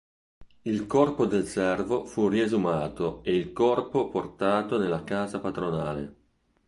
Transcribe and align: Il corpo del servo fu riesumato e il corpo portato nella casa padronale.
Il 0.63 0.87
corpo 0.87 1.27
del 1.27 1.45
servo 1.45 2.05
fu 2.07 2.27
riesumato 2.27 3.19
e 3.23 3.35
il 3.35 3.53
corpo 3.53 4.09
portato 4.09 4.79
nella 4.79 5.03
casa 5.03 5.39
padronale. 5.39 6.15